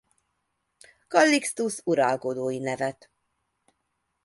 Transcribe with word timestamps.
Kallixtusz 1.07 1.81
uralkodói 1.85 2.59
nevet. 2.59 3.11